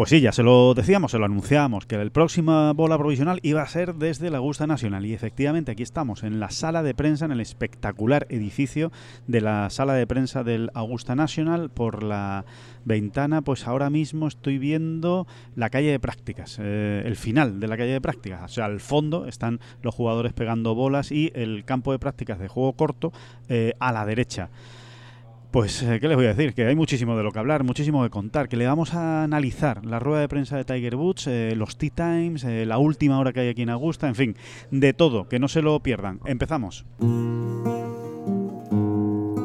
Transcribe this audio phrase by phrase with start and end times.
[0.00, 3.60] Pues sí, ya se lo decíamos, se lo anunciábamos, que el próxima bola provisional iba
[3.60, 5.04] a ser desde la Augusta Nacional.
[5.04, 8.92] Y efectivamente aquí estamos, en la sala de prensa, en el espectacular edificio
[9.26, 11.68] de la sala de prensa del Augusta National.
[11.68, 12.46] Por la
[12.86, 17.76] ventana, pues ahora mismo estoy viendo la calle de prácticas, eh, el final de la
[17.76, 18.42] calle de prácticas.
[18.44, 22.48] O sea, al fondo están los jugadores pegando bolas y el campo de prácticas de
[22.48, 23.12] juego corto
[23.50, 24.48] eh, a la derecha.
[25.50, 26.54] Pues, eh, ¿qué les voy a decir?
[26.54, 29.84] Que hay muchísimo de lo que hablar, muchísimo de contar, que le vamos a analizar
[29.84, 33.32] la rueda de prensa de Tiger Woods, eh, los Tea Times, eh, la última hora
[33.32, 34.36] que hay aquí en Augusta, en fin,
[34.70, 36.20] de todo, que no se lo pierdan.
[36.24, 36.84] Empezamos.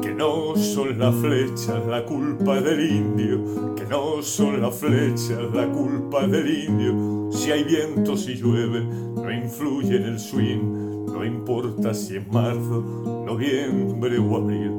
[0.00, 5.66] Que no son las flechas la culpa del indio, que no son las flechas la
[5.66, 7.32] culpa del indio.
[7.32, 13.24] Si hay viento, si llueve, no influye en el swing, no importa si es marzo,
[13.26, 14.78] noviembre o abril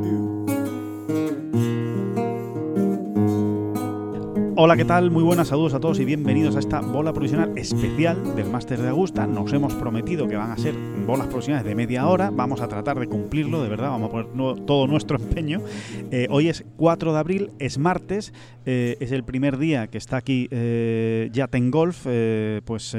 [4.71, 5.11] Hola, ¿qué tal?
[5.11, 8.87] Muy buenas saludos a todos y bienvenidos a esta bola provisional especial del Máster de
[8.87, 9.27] Augusta.
[9.27, 10.73] Nos hemos prometido que van a ser
[11.05, 12.31] bolas provisionales de media hora.
[12.31, 13.89] Vamos a tratar de cumplirlo, de verdad.
[13.89, 15.61] Vamos a poner todo nuestro empeño.
[16.09, 18.31] Eh, hoy es 4 de abril, es martes.
[18.65, 22.95] eh, es el primer día que está aquí eh, Yaten Golf, eh, pues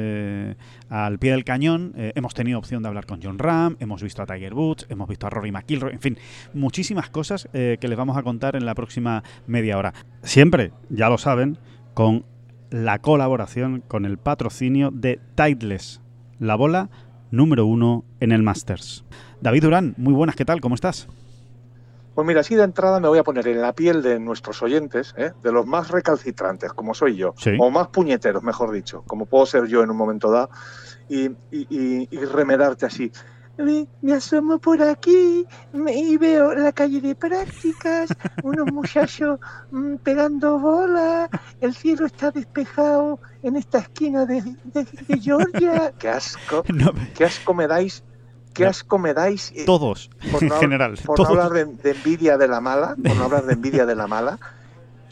[0.90, 1.94] al pie del cañón.
[1.96, 5.26] Hemos tenido opción de hablar con John Ram, hemos visto a Tiger Woods, hemos visto
[5.26, 6.18] a Rory McIlroy, en fin,
[6.52, 9.94] muchísimas cosas que les vamos a contar en la próxima media hora.
[10.22, 11.58] Siempre, ya lo saben,
[11.94, 12.24] con
[12.70, 16.00] la colaboración, con el patrocinio de Tideless,
[16.38, 16.88] la bola
[17.30, 19.04] número uno en el Masters.
[19.40, 20.60] David Durán, muy buenas, ¿qué tal?
[20.60, 21.08] ¿Cómo estás?
[22.14, 25.14] Pues mira, así de entrada me voy a poner en la piel de nuestros oyentes,
[25.16, 25.32] ¿eh?
[25.42, 27.52] de los más recalcitrantes, como soy yo, Sí.
[27.58, 30.50] o más puñeteros, mejor dicho, como puedo ser yo en un momento dado,
[31.08, 33.10] y, y- y- y remedarte así.
[33.58, 38.10] Me, me asomo por aquí me- y veo la calle de prácticas,
[38.42, 39.38] unos muchachos
[39.70, 41.28] mm, pegando bola,
[41.60, 45.92] el cielo está despejado en esta esquina de, de- de Georgia.
[45.98, 46.64] ¡Qué asco!
[46.72, 48.02] No, ¡Qué asco me dais!
[48.54, 49.52] ¡Qué asco me dais!
[49.54, 50.98] eh, todos, por en no, general.
[51.04, 53.94] por no hablar de, de envidia de la mala, por no hablar de envidia de
[53.94, 54.38] la mala,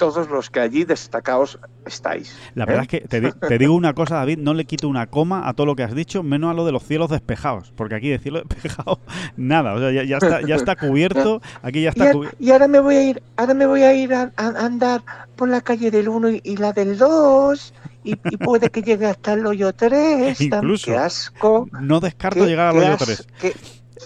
[0.00, 2.34] todos los que allí destacados estáis.
[2.55, 2.87] La verdad ¿eh?
[2.97, 5.66] es que te, te digo una cosa, David, no le quito una coma a todo
[5.66, 8.38] lo que has dicho, menos a lo de los cielos despejados, porque aquí de cielo
[8.49, 8.99] despejado,
[9.37, 12.37] nada, o sea, ya, ya está, ya está cubierto, aquí ya Y, está a- cubierto.
[12.41, 15.03] y ahora me voy a ir, ahora me voy a ir a, a andar
[15.37, 19.05] por la calle del 1 y, y la del 2 y, y puede que llegue
[19.06, 20.41] hasta el hoyo 3.
[20.41, 20.87] Incluso.
[20.87, 21.69] ¡Qué asco!
[21.81, 23.55] No descarto qué- llegar al hoyo as- 3 qué-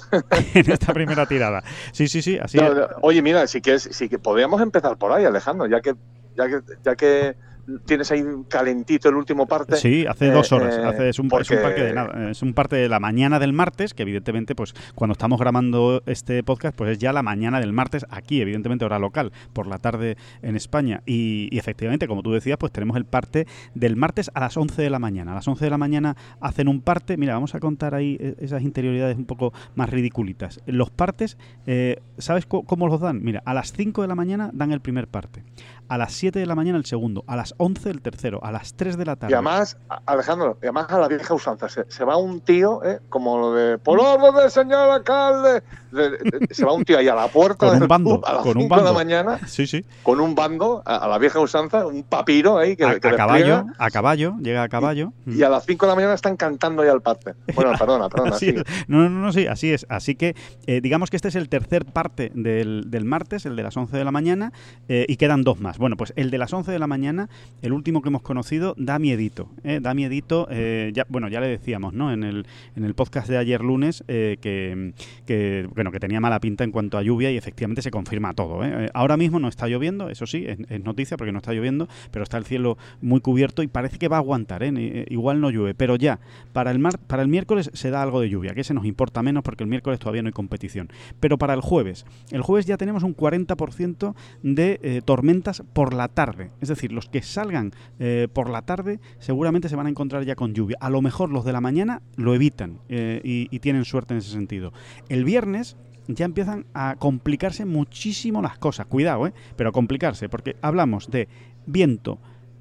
[0.54, 1.62] en esta primera tirada.
[1.92, 2.74] Sí, sí, sí, así No, es.
[2.74, 5.94] no, Oye, mira, si quieres, si que podríamos empezar por ahí, Alejandro, ya que,
[6.36, 7.36] ya que, ya que
[7.86, 9.76] tienes ahí calentito el último parte.
[9.76, 10.76] Sí, hace dos horas.
[10.76, 12.30] eh, hace, es, un, es un porque- parque de nada.
[12.30, 16.42] Es un parte de la mañana del martes, que evidentemente, pues cuando estamos grabando este
[16.42, 20.16] podcast, pues es ya la mañana del martes aquí, evidentemente hora local, por la tarde
[20.42, 21.02] en España.
[21.06, 24.82] Y, y efectivamente, como tú decías, pues tenemos el parte del martes a las 11
[24.82, 25.32] de la mañana.
[25.32, 27.16] A las 11 de la mañana hacen un parte.
[27.16, 30.60] Mira, vamos a contar ahí eh, esas interioridades un poco más ridiculitas.
[30.66, 33.22] Los partes, eh, ¿sabes cómo los dan?
[33.22, 35.42] Mira, a las 5 de la mañana dan el primer parte.
[35.88, 37.24] A las 7 de la mañana el segundo.
[37.26, 38.40] A las 11 el tercero.
[38.42, 39.32] A las 3 de la tarde.
[39.32, 43.00] Y además, Alejandro, y además a la vieja usanza, se, se va un tío, ¿eh?
[43.08, 45.62] como lo de por orden del señor alcalde,
[45.92, 48.32] de- de- se va un tío ahí a la puerta Con un bando, club a
[48.34, 49.84] las con un 5 de la mañana, Sí, sí.
[50.02, 53.16] con un bando, a, a la vieja usanza, un papiro ahí que, a, que a
[53.16, 55.12] caballo, a caballo, llega a caballo.
[55.26, 57.34] y a las 5 de la mañana están cantando ya el parte.
[57.54, 58.54] Bueno, perdona, perdona, Así.
[58.88, 59.86] No, no, no, sí, así es.
[59.88, 60.34] Así que
[60.66, 63.96] eh, digamos que este es el tercer parte del, del martes, el de las 11
[63.96, 64.52] de la mañana,
[64.88, 65.73] eh, y quedan dos más.
[65.78, 67.28] Bueno, pues el de las 11 de la mañana,
[67.62, 69.48] el último que hemos conocido, da miedito.
[69.64, 72.12] eh, da miedito, eh, ya, bueno, ya le decíamos, ¿no?
[72.12, 72.46] En el,
[72.76, 74.92] en el podcast de ayer lunes eh, que,
[75.26, 78.60] que, bueno, que tenía mala pinta en cuanto a lluvia y efectivamente se confirma todo.
[78.94, 82.22] Ahora mismo no está lloviendo, eso sí, es, es noticia porque no está lloviendo, pero
[82.22, 84.62] está el cielo muy cubierto y parece que va a aguantar.
[84.64, 86.20] Igual no llueve, pero ya
[86.52, 89.22] para el, mar, para el miércoles se da algo de lluvia, que se nos importa
[89.22, 90.88] menos porque el miércoles todavía no hay competición.
[91.20, 96.50] Pero para el jueves, el jueves ya tenemos un 40% de tormentas por la tarde.
[96.60, 100.34] Es decir, los que salgan eh, por la tarde seguramente se van a encontrar ya
[100.34, 100.76] con lluvia.
[100.80, 104.30] A lo mejor los de la mañana lo evitan eh, y, tienen suerte en ese
[104.30, 104.72] sentido.
[105.08, 105.76] El viernes
[106.06, 108.86] ya empiezan a complicarse muchísimo las cosas.
[108.86, 109.32] Cuidado, ¿eh?
[109.56, 111.28] Pero a complicarse, porque hablamos de
[111.66, 112.18] viento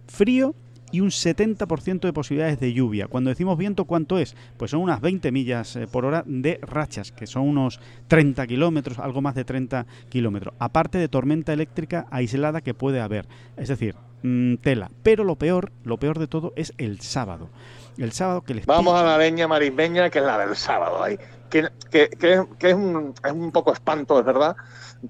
[0.08, 0.56] frío
[0.94, 3.08] y un 70% de posibilidades de lluvia.
[3.08, 4.36] Cuando decimos viento, ¿cuánto es?
[4.58, 9.00] Pues son unas 20 millas eh, por hora de rachas, que son unos 30 kilómetros,
[9.00, 10.54] algo más de 30 kilómetros.
[10.60, 13.28] Aparte de tormenta eléctrica aislada que puede haber.
[13.58, 14.90] Es decir, mm, tela.
[15.04, 17.50] Pero lo peor, lo peor de todo es el sábado.
[17.98, 21.18] El sábado que les Vamos a la leña marisbeña, que es la del sábado ahí.
[21.50, 24.56] Que, que, que, que es, un, es un poco espanto, es verdad,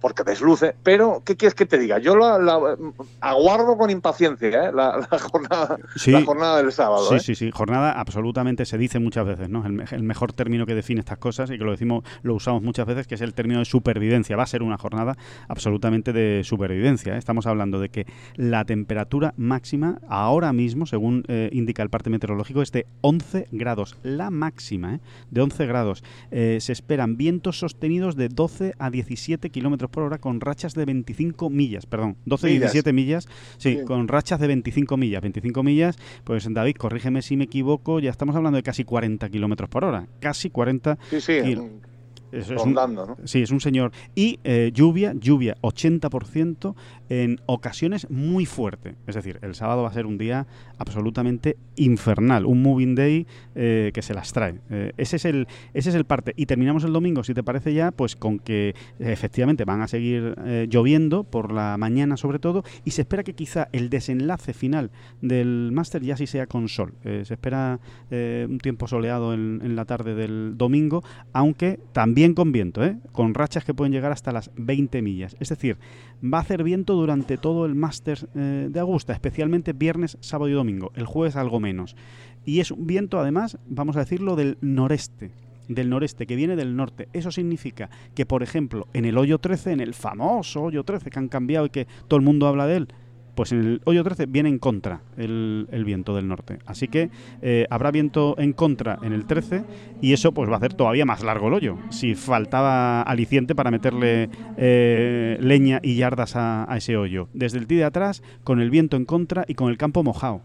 [0.02, 2.00] porque desluce, pero ¿qué quieres que te diga?
[2.00, 2.76] Yo la, la-
[3.22, 4.72] aguardo con impaciencia ¿eh?
[4.74, 6.12] la, la jornada, Sí.
[6.12, 7.08] la jornada del sábado.
[7.08, 7.20] Sí, ¿eh?
[7.22, 7.52] sí, sí.
[7.54, 9.64] Jornada absolutamente se dice muchas veces, ¿no?
[9.66, 13.08] El mejor término que define estas cosas y que lo decimos, lo usamos muchas veces,
[13.08, 14.36] que es el término de supervivencia.
[14.36, 15.16] Va a ser una jornada
[15.48, 17.16] absolutamente de supervivencia.
[17.16, 17.18] ¿eh?
[17.20, 18.06] Estamos hablando de que
[18.36, 19.03] la temperatura
[19.38, 23.98] máxima ahora mismo, según eh, indica el parte meteorológico, es de 11 grados.
[24.04, 25.00] La máxima, ¿eh?
[25.32, 26.04] De 11 grados.
[26.32, 30.86] Eh, se esperan vientos sostenidos de 12 a 17 kilómetros por hora con rachas de
[30.86, 32.72] 25 millas, perdón, 12 a Millas.
[32.74, 33.28] 17 millas,
[33.58, 33.86] sí, Sí.
[33.86, 35.22] con rachas de 25 millas.
[35.22, 39.70] 25 millas, pues David, corrígeme si me equivoco, ya estamos hablando de casi 40 kilómetros
[39.70, 40.08] por hora.
[40.20, 40.98] Casi 40.
[41.10, 41.58] Sí, sí,
[42.34, 43.18] Es un- rondando, ¿no?
[43.26, 43.92] Sí, es un señor.
[44.16, 46.76] Y eh, lluvia, lluvia 80%
[47.10, 48.96] en ocasiones muy fuerte.
[49.08, 50.48] Es decir, el sábado va a ser un día
[50.78, 52.46] absolutamente infernal.
[52.46, 54.60] Un moving day eh, que se las trae.
[54.70, 56.34] Eh, ese, es el, ese es el parte.
[56.36, 60.36] Y terminamos el domingo, si te parece ya, pues con que efectivamente van a seguir
[60.70, 62.64] lloviendo por la mañana sobre todo.
[62.84, 64.92] Y se espera que quizá el desenlace final
[65.22, 66.94] del máster ya sí sea con sol.
[67.04, 67.80] Se espera
[68.12, 71.04] un tiempo soleado en, en la tarde del domingo,
[71.34, 72.98] aunque también con viento, ¿eh?
[73.12, 75.36] con rachas que pueden llegar hasta las 20 millas.
[75.42, 75.78] Es decir,
[76.24, 80.54] va a hacer viento durante todo el máster eh, de Augusta, especialmente viernes, sábado y
[80.54, 80.92] domingo.
[80.96, 81.98] El jueves algo menos.
[82.46, 85.32] Y es un viento, además, vamos a decirlo, del noreste
[85.68, 87.08] del noreste, que viene del norte.
[87.14, 91.20] Eso significa que, por ejemplo, en el hoyo 13, en el famoso hoyo 13 que
[91.20, 92.88] han cambiado y que todo el mundo habla de él,
[93.36, 96.60] pues en el hoyo 13 viene en contra el, viento del norte.
[96.66, 97.10] Así que
[97.42, 99.64] eh, habrá viento en contra en el 13
[100.02, 101.78] y eso pues va a hacer todavía más largo el hoyo.
[101.90, 107.30] Si faltaba aliciente para meterle eh, leña y yardas a, ese hoyo.
[107.34, 110.42] Desde el tee de atrás, con el viento en contra y con el campo mojado.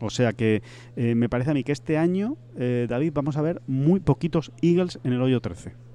[0.00, 0.62] O sea que
[0.96, 4.98] eh, me parece a mí que este año, David, vamos a ver muy poquitos Eagles
[5.04, 5.91] en el hoyo 13.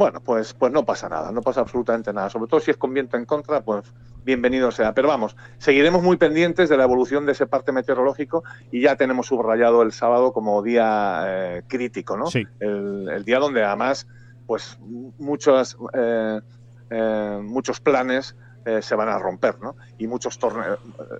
[0.00, 2.30] Bueno, pues, pues no pasa nada, no pasa absolutamente nada.
[2.30, 3.84] Sobre todo si es con viento en contra, pues
[4.24, 4.94] bienvenido sea.
[4.94, 8.42] Pero vamos, seguiremos muy pendientes de la evolución de ese parte meteorológico
[8.72, 12.28] y ya tenemos subrayado el sábado como día eh, crítico, ¿no?
[12.28, 12.46] Sí.
[12.60, 14.06] El, el día donde además,
[14.46, 16.40] pues muchos, eh,
[16.88, 19.76] eh, muchos planes eh, se van a romper, ¿no?
[19.98, 20.78] Y muchos torneos,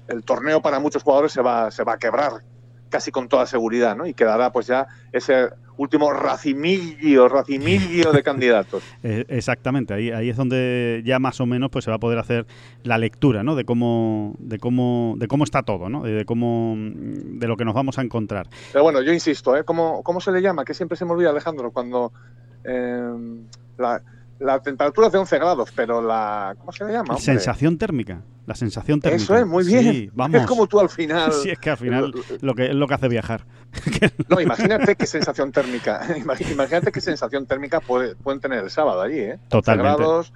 [0.09, 2.44] el torneo para muchos jugadores se va, se va a quebrar
[2.90, 4.06] casi con toda seguridad, ¿no?
[4.06, 5.48] Y quedará pues ya ese
[5.78, 8.82] último racimillo, racimillo de candidatos.
[9.02, 12.19] Eh, exactamente, ahí, ahí es donde ya más o menos pues se va a poder
[12.19, 12.46] hacer
[12.82, 13.54] la lectura, ¿no?
[13.54, 16.02] De cómo, de cómo, de cómo está todo, ¿no?
[16.02, 18.48] De cómo, de lo que nos vamos a encontrar.
[18.72, 19.64] Pero bueno, yo insisto, ¿eh?
[19.64, 20.64] ¿Cómo, cómo se le llama?
[20.64, 22.12] Que siempre se me olvida, Alejandro, cuando
[22.64, 23.14] eh,
[23.78, 24.02] la,
[24.40, 26.54] la temperatura es de 11 grados, pero la...
[26.58, 27.10] ¿Cómo se le llama?
[27.14, 27.22] hombre?
[27.25, 29.22] Sensación térmica, la sensación térmica.
[29.22, 29.82] Eso es, muy bien.
[29.84, 30.40] Sí, vamos.
[30.40, 31.31] Es como tú al final...
[31.42, 33.44] Sí, es que al final lo que es lo que hace viajar.
[34.28, 39.02] No, imagínate qué sensación térmica, imag- imagínate qué sensación térmica puede- pueden tener el sábado
[39.02, 39.32] allí, ¿eh?
[39.34, 39.96] 11 Totalmente.
[39.96, 40.32] grados,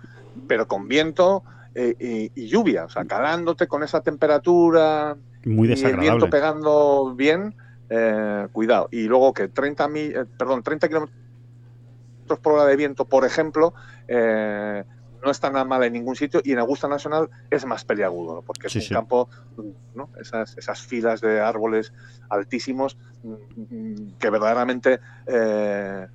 [0.47, 1.43] pero con viento
[1.75, 6.27] eh, y, y lluvia, o sea, calándote con esa temperatura Muy y el viento desagradable.
[6.29, 7.55] pegando bien,
[7.89, 8.89] eh, cuidado.
[8.93, 11.19] Y luego que 30, mi- eh, perdón, 30 kilómetros
[12.27, 13.75] por hora de viento, por ejemplo,
[14.09, 14.85] eh,
[15.25, 18.43] no está nada mal en ningún sitio y en Augusta Nacional es más peliagudo, ¿no?
[18.43, 18.95] porque es un sí.
[18.95, 19.29] campo,
[19.95, 20.11] ¿no?
[20.21, 21.93] esas, esas filas de árboles
[22.29, 26.07] altísimos mm, mm, que verdaderamente eh,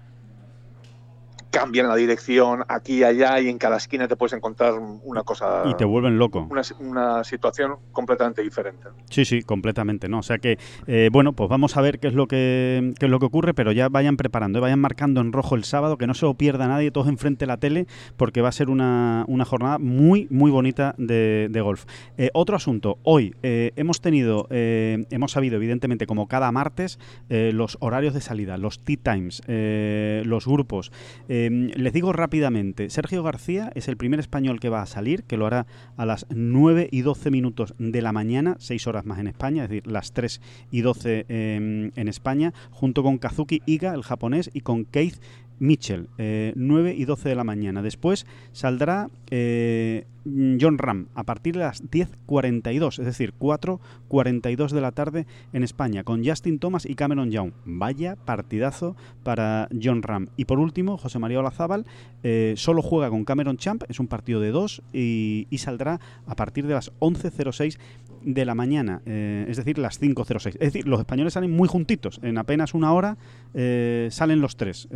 [1.51, 5.63] cambian la dirección aquí y allá y en cada esquina te puedes encontrar una cosa,
[5.65, 6.47] Y te vuelven loco.
[6.49, 8.87] una, una situación completamente diferente.
[9.09, 10.19] Sí, sí, completamente, ¿no?
[10.19, 13.09] O sea que, eh, bueno, pues vamos a ver qué es lo que qué es
[13.11, 14.61] lo que ocurre, pero ya vayan preparando, ¿eh?
[14.61, 17.47] vayan marcando en rojo el sábado, que no se lo pierda nadie, todos enfrente de
[17.47, 17.87] la tele,
[18.17, 21.85] porque va a ser una, una jornada muy, muy bonita de, de golf.
[22.17, 28.13] Eh, otro asunto, hoy eh, hemos tenido, hemos sabido, evidentemente, como cada martes, los horarios
[28.13, 30.91] de salida, los tea times, los grupos.
[31.27, 35.37] Eh, les digo rápidamente, Sergio García es el primer español que va a salir, que
[35.37, 35.65] lo hará
[35.97, 39.69] a las 9 y 12 minutos de la mañana, 6 horas más en España, es
[39.69, 40.41] decir, las 3
[40.71, 45.19] y 12 eh, en España, junto con Kazuki Iga, el japonés, y con Keith
[45.59, 47.81] Mitchell, eh, 9 y 12 de la mañana.
[47.81, 54.91] Después saldrá eh, John Ram a partir de las 10.42, es decir, 4.42 de la
[54.91, 57.51] tarde en España, con Justin Thomas y Cameron Young.
[57.65, 60.29] Vaya partidazo para John Ram.
[60.37, 61.85] Y por último, José María Olazábal
[62.23, 66.67] eh, solo juega con Cameron Champ, es un partido de dos y, saldrá a partir
[66.67, 67.77] de las 11.06
[68.23, 70.47] de la mañana, eh, es decir, las 5.06.
[70.47, 73.17] Es decir, los españoles salen muy juntitos, en apenas una hora
[73.53, 74.87] eh, salen los tres.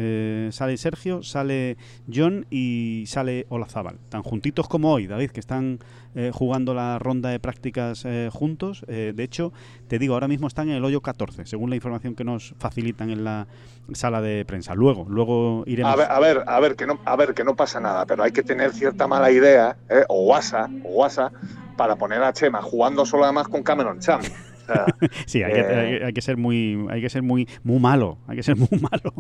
[0.56, 1.78] Sale Sergio, sale
[2.14, 3.98] John y sale Olazábal.
[4.10, 5.80] Tan juntitos como hoy, David, que están
[6.16, 8.86] eh, jugando la ronda de prácticas eh, juntos.
[8.88, 9.54] Eh, de hecho,
[9.88, 13.10] te digo, ahora mismo están en el hoyo 14, según la información que nos facilitan
[13.10, 13.48] en la
[13.94, 14.76] sala de prensa.
[14.76, 15.94] Luego, luego iremos...
[15.94, 18.24] A ver, a ver, a ver, que no, a ver, que no pasa nada, pero
[18.24, 20.04] hay que tener cierta mala idea, ¿eh?
[20.08, 21.32] o guasa, o guasa,
[21.78, 24.24] para poner a Chema jugando solo además con Cameron Champ.
[24.66, 24.86] Sea,
[25.26, 25.76] Sí, hay, que, Eh.
[25.76, 28.80] hay- hay que ser muy, hay que ser muy, muy malo, hay que ser muy
[28.80, 29.14] malo,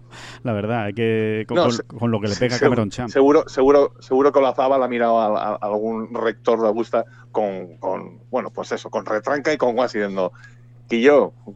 [0.43, 2.89] la verdad, hay que con, No, con- se- con lo que le pega seguro- Cameron
[2.89, 3.09] Champ.
[3.09, 7.77] Seguro, seguro, seguro que Olazábal ha mirado a, a- a algún rector de Augusta con,
[7.77, 10.31] con, bueno, pues eso, con retranca y con guas diciendo,
[10.89, 11.33] Quillo,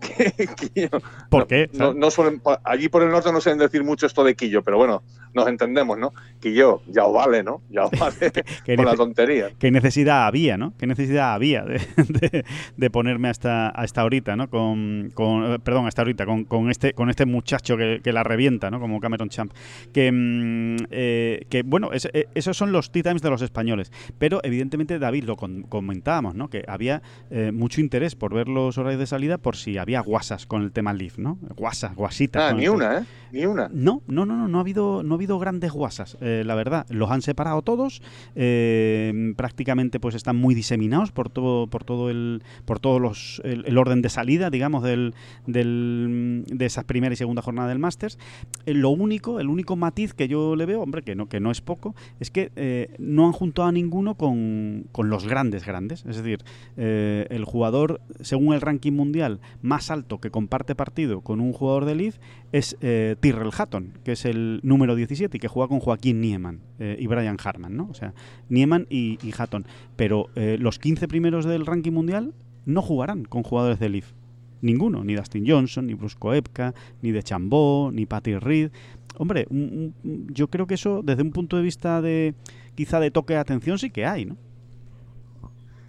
[0.73, 0.89] Quillo.
[1.29, 1.69] ¿Por No, qué?
[1.73, 4.77] No, no suelen, allí por el norte no suelen decir mucho esto de Quillo, pero
[4.77, 5.03] bueno,
[5.37, 6.13] nos entendemos, ¿no?
[6.41, 7.61] Quillo, ya os vale, ¿no?
[7.69, 8.15] Ya os vale
[8.65, 9.51] que con la tontería.
[9.57, 10.73] ¿Qué necesidad había, no?
[10.77, 14.49] ¿Qué necesidad había de, de- de ponerme hasta, hasta ahorita, ¿no?
[14.49, 18.23] Con, con- eh, perdón, hasta ahorita, con, con este, con este muchacho que, que la
[18.23, 18.79] revienta, ¿no?
[18.79, 19.51] Como Cameron Champ.
[19.93, 23.91] Que, mm, eh, que bueno, es- eh, esos son los tea times de los españoles.
[24.17, 26.49] Pero evidentemente, David, lo con- comentábamos, ¿no?
[26.49, 30.45] Que había eh, mucho interés por ver los horarios de salida por si había guasas
[30.45, 31.37] con el tema Leaf, ¿no?
[31.55, 32.51] Guasas, guasitas.
[32.51, 32.75] Ah, ni tema.
[32.75, 33.03] una, ¿eh?
[33.31, 33.69] Ni una.
[33.71, 36.85] No, no, no, no, no ha habido, no ha habido grandes guasas, eh, la verdad.
[36.89, 38.01] Los han separado todos,
[38.35, 43.77] eh, prácticamente pues están muy diseminados por todo, por todo el, por todos los, el,
[43.77, 45.13] orden de salida, digamos, del,
[45.45, 48.17] del, de esa primera y segunda jornada del Masters.
[48.65, 51.51] Eh, lo único, el único matiz que yo le veo, hombre, que no, que no
[51.51, 56.05] es poco, es que no han juntado a ninguno con, con los grandes grandes.
[56.05, 56.39] Es decir,
[56.77, 61.95] el jugador, según el ranking mundial, más alto que comparte partido con un jugador de
[61.95, 62.17] Leaf
[62.51, 66.61] es eh, Tyrrell Hatton, que es el número 17 y que juega con Joaquín Nieman
[66.79, 67.87] eh, y Brian Harman, ¿no?
[67.89, 68.13] O sea,
[68.49, 69.65] Nieman y, Hatton.
[69.95, 72.33] Pero eh, los 15 primeros del ranking mundial
[72.65, 74.13] no jugarán con jugadores de Leaf.
[74.61, 78.71] Ninguno, ni Dustin Johnson, ni Bruce Koepka, ni de Chambó, ni Patty Reed.
[79.17, 79.93] Hombre, un-
[80.33, 82.33] yo creo que eso, desde un punto de vista de
[82.75, 84.37] quizá de toque de atención, sí que hay, ¿no?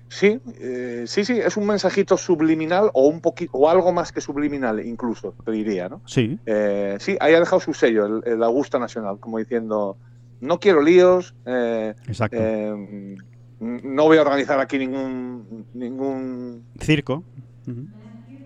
[0.09, 4.21] Sí, eh, sí, sí, es un mensajito subliminal o un poquito, o algo más que
[4.21, 6.01] subliminal, incluso, te diría, ¿no?
[6.07, 9.97] Sí, Eh, sí, ahí ha dejado su sello, el, el Augusta Nacional, como diciendo,
[10.41, 12.37] no quiero líos, eh, exacto.
[12.41, 13.17] eh,
[13.61, 17.23] no voy a organizar aquí ningún, ningún, Circo.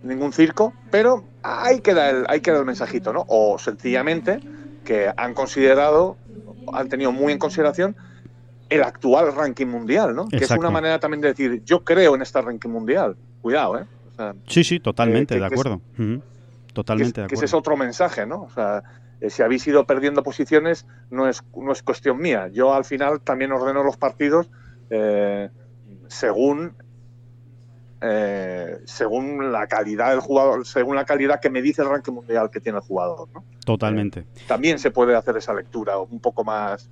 [0.03, 3.25] Ningún circo, pero ahí queda, el, ahí queda el mensajito, ¿no?
[3.29, 4.41] O sencillamente
[4.85, 6.17] que han considerado,
[6.73, 7.95] han tenido muy en consideración
[8.75, 10.29] el actual ranking mundial, ¿no?
[10.29, 13.17] Que es una manera también de decir, yo creo en este ranking mundial.
[13.41, 13.85] Cuidado, ¿eh?
[14.13, 15.81] O sea, Sí, sí, totalmente, que- de que es- acuerdo.
[15.97, 16.21] Que,
[16.73, 18.43] Totalmente de que ese es otro mensaje, ¿no?
[18.45, 18.83] O sea,
[19.21, 22.49] eh, si habéis ido perdiendo posiciones, no es, no es cuestión mía.
[22.49, 24.49] Yo al final también ordeno los partidos
[24.91, 25.51] eh,
[26.09, 26.75] según
[28.05, 32.51] eh, según la calidad del jugador, según la calidad que me dice el ranking mundial
[32.51, 33.45] que tiene el jugador, ¿no?
[33.65, 34.25] Totalmente.
[34.49, 36.91] También se puede hacer esa lectura un poco más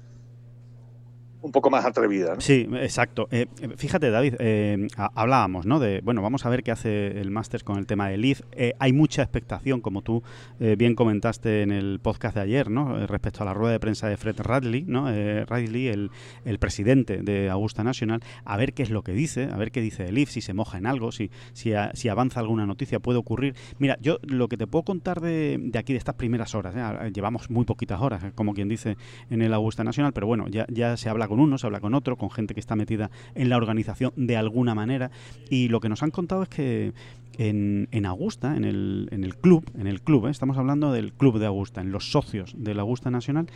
[1.42, 2.40] un poco más atrevida, ¿no?
[2.40, 3.26] Sí, exacto.
[3.30, 5.78] Eh, fíjate, David, eh, ha- hablábamos, ¿no?
[5.80, 8.42] De, bueno, vamos a ver qué hace el Masters con el tema del Leaf.
[8.52, 10.23] Eh, hay mucha expectación, como tú
[10.61, 12.99] eh, bien comentaste en el podcast de ayer, ¿no?
[12.99, 15.06] Eh, respecto a la rueda de prensa de Fred Radley, ¿no?
[15.47, 16.11] Radley, el,
[16.44, 19.80] el presidente de Augusta National, a ver qué es lo que dice, a ver qué
[19.80, 23.18] dice el Leaf, si se moja en algo, si, si, si avanza alguna noticia, puede
[23.18, 23.54] ocurrir.
[23.78, 26.75] Mira, yo lo que te puedo contar de, de aquí, de estas primeras horas,
[27.14, 28.97] llevamos muy poquitas horas, como quien dice,
[29.30, 31.94] en el Augusta Nacional, pero bueno, ya, ya se habla con uno, se habla con
[31.94, 35.10] otro, con gente que está metida en la organización de alguna manera,
[35.49, 36.92] y lo que nos han contado es que
[37.38, 40.30] en, en Augusta, en el, en el club, en el club, ¿eh?
[40.30, 43.46] estamos hablando del club de Augusta, en los socios del Augusta Nacional,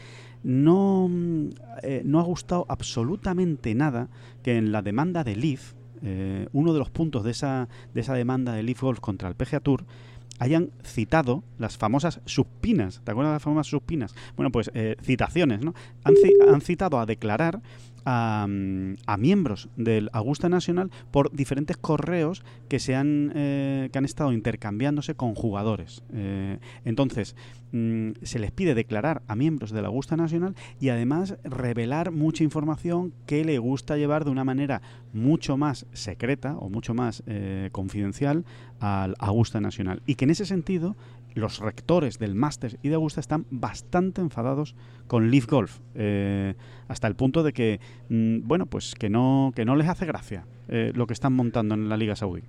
[0.43, 1.49] no, mm,
[1.83, 4.09] eh, no ha gustado absolutamente nada
[4.43, 8.15] que en la demanda de Leaf, eh, uno de los puntos de esa, de esa
[8.15, 9.85] demanda de Leaf Golf contra el PGA Tour,
[10.45, 13.01] hayan citado las famosas suspinas.
[13.03, 14.15] ¿Te acuerdas de las famosas suspinas?
[14.37, 15.75] Bueno, pues eh, citaciones, ¿no?
[16.05, 16.15] Han,
[16.53, 17.63] han citado a declarar
[18.05, 23.99] a, mm, a miembros del Augusta Nacional por diferentes correos que se han eh, que
[23.99, 26.03] han estado intercambiándose con jugadores.
[26.13, 27.37] Eh, entonces
[27.73, 33.13] mm, se les pide declarar a miembros del Augusta Nacional y además revelar mucha información
[33.27, 34.83] que le gusta llevar de una manera
[35.13, 38.45] mucho más secreta o mucho más eh, confidencial
[38.81, 40.97] al Augusta Nacional y que en ese sentido
[41.35, 44.75] los rectores del Masters y de Augusta están bastante enfadados
[45.07, 46.55] con Leaf Golf, eh,
[46.89, 50.47] hasta el punto de que, mm, bueno, pues que no, que no les hace gracia
[50.69, 52.43] eh, lo que están montando en la Liga Saudí.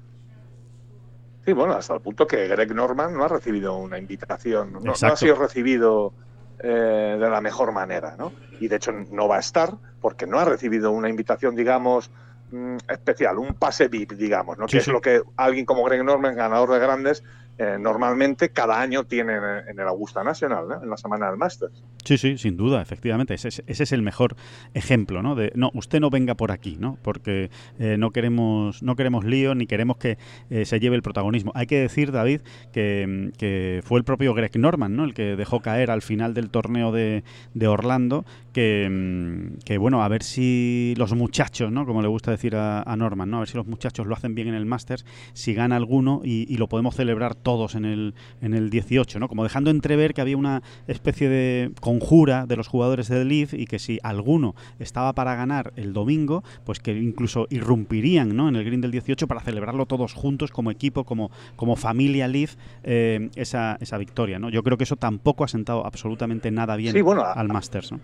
[1.46, 4.92] Sí, bueno, hasta el punto que Greg Norman no ha recibido una invitación, no, no
[4.94, 6.13] ha sido recibido
[6.58, 8.32] eh, de la mejor manera, ¿no?
[8.60, 12.10] Y de hecho no va a estar porque no ha recibido una invitación, digamos,
[12.51, 14.65] mm, especial, un pase VIP, digamos, ¿no?
[14.65, 17.24] que es lo que alguien como Greg Norman, ganador de grandes,
[17.58, 21.84] eh, normalmente cada año tienen en el Augusta Nacional, en la semana del Masters.
[22.04, 23.34] Sí, sí, sin duda, efectivamente.
[23.34, 24.36] Ese, ese, es el mejor
[24.74, 25.36] ejemplo, ¿no?
[25.36, 26.98] De, no, usted no venga por aquí, ¿no?
[27.02, 30.18] Porque eh, no queremos no queremos lío ni queremos que
[30.50, 31.52] eh, se lleve el protagonismo.
[31.56, 32.42] Hay que decir, David,
[32.74, 35.06] que, que, fue el propio Greg Norman, ¿no?
[35.06, 40.02] El que dejó caer al final del torneo de, de Orlando que, mm, que, bueno,
[40.02, 41.86] a ver si los muchachos, ¿no?
[41.86, 43.38] Como le gusta decir a, a, Norman, ¿no?
[43.38, 46.46] A ver si los muchachos lo hacen bien en el Masters, si gana alguno y,
[46.48, 49.28] y lo podemos celebrar todos en el, en el 18, ¿no?
[49.28, 53.66] Como dejando entrever que había una especie de conjura de los jugadores del Leaf y
[53.66, 58.48] que si alguno estaba para ganar el domingo, pues que incluso irrumpirían, ¿no?
[58.48, 62.56] En el green del 18 para celebrarlo todos juntos como equipo, como, como familia Leaf,
[62.84, 64.50] eh, esa, esa victoria, ¿no?
[64.50, 68.00] Yo creo que eso tampoco ha sentado absolutamente nada bien sí, bueno, al Masters, ¿no?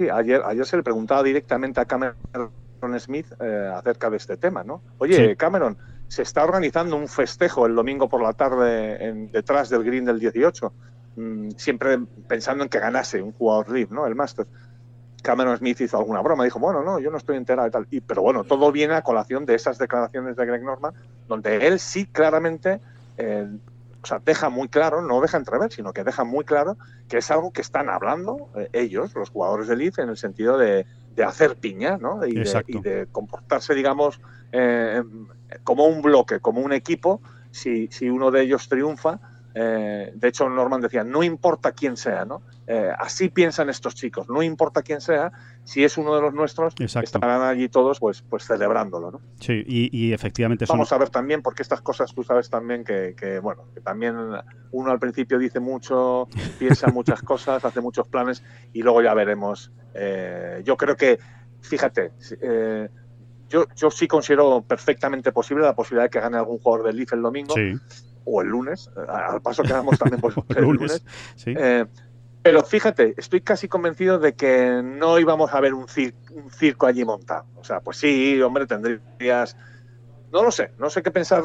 [0.00, 2.16] Sí, ayer, ayer se le preguntaba directamente a Cameron
[2.98, 4.80] Smith eh, acerca de este tema, ¿no?
[4.96, 5.36] Oye, sí.
[5.36, 5.76] Cameron,
[6.08, 10.18] se está organizando un festejo el domingo por la tarde en, detrás del green del
[10.18, 10.72] 18,
[11.16, 14.06] mmm, siempre pensando en que ganase un jugador live, ¿no?
[14.06, 14.46] El Master.
[15.22, 17.86] Cameron Smith hizo alguna broma, dijo, bueno, no, yo no estoy enterado y tal.
[17.90, 20.94] Y, pero bueno, todo viene a colación de esas declaraciones de Greg Norman,
[21.28, 22.80] donde él sí claramente,
[23.18, 23.50] eh,
[24.02, 26.76] o sea, deja muy claro, no deja entrever, sino que deja muy claro
[27.08, 30.56] que es algo que están hablando eh, ellos, los jugadores de Leaf, en el sentido
[30.56, 32.24] de, de hacer piña, ¿no?
[32.24, 34.20] Y de, y de, comportarse, digamos,
[34.52, 35.02] eh,
[35.64, 39.20] como un bloque, como un equipo, si, si uno de ellos triunfa.
[39.54, 42.42] Eh, de hecho, Norman decía, no importa quién sea, ¿no?
[42.72, 45.32] Eh, así piensan estos chicos, no importa quién sea,
[45.64, 47.04] si es uno de los nuestros, Exacto.
[47.16, 49.20] estarán allí todos pues, pues celebrándolo, ¿no?
[49.40, 50.66] Sí, y, y efectivamente...
[50.68, 54.14] Vamos a ver también, porque estas cosas tú sabes también que, que, bueno, que también
[54.70, 56.28] uno al principio dice mucho,
[56.60, 59.72] piensa muchas cosas, hace muchos planes y luego ya veremos.
[59.94, 61.18] Eh, yo creo que,
[61.62, 62.88] fíjate, eh,
[63.48, 67.14] yo, yo sí considero perfectamente posible la posibilidad de que gane algún jugador del Leaf
[67.14, 67.52] el domingo.
[67.52, 67.72] Sí.
[68.26, 71.02] O el lunes, al paso que damos también pues, el lunes.
[71.34, 71.52] Sí.
[72.40, 75.86] Eh, pero fíjate, estoy casi convencido de que no íbamos a ver un,
[76.30, 77.44] un, circo allí montado.
[77.56, 79.56] O sea, pues sí, hombre, tendrías.
[80.32, 81.42] No lo sé, no sé qué pensar.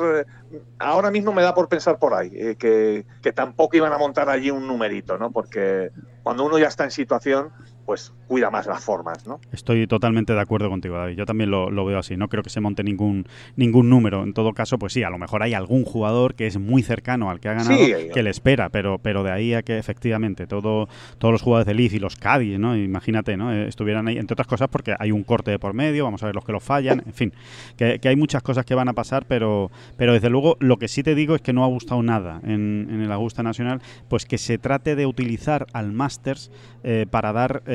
[0.79, 4.29] Ahora mismo me da por pensar por ahí, eh, que, que, tampoco iban a montar
[4.29, 5.31] allí un numerito, ¿no?
[5.31, 5.91] Porque
[6.23, 7.51] cuando uno ya está en situación,
[7.85, 9.39] pues cuida más las formas, ¿no?
[9.51, 11.15] Estoy totalmente de acuerdo contigo, David.
[11.15, 12.17] Yo también lo, lo, veo así.
[12.17, 14.23] No creo que se monte ningún ningún número.
[14.23, 17.29] En todo caso, pues sí, a lo mejor hay algún jugador que es muy cercano
[17.29, 20.47] al que ha ganado sí, que le espera, pero pero de ahí a que efectivamente
[20.47, 22.75] todo, todos los jugadores de Leaf y los Cádiz, ¿no?
[22.75, 23.53] Imagínate, ¿no?
[23.53, 26.25] Eh, estuvieran ahí, entre otras cosas, porque hay un corte de por medio, vamos a
[26.25, 27.33] ver los que lo fallan, en fin,
[27.77, 30.87] que, que hay muchas cosas que van a pasar, pero, pero desde luego lo que
[30.87, 34.25] sí te digo es que no ha gustado nada en, en el Augusta Nacional, pues
[34.25, 36.51] que se trate de utilizar al Masters
[36.87, 37.74] eh, para dar eh,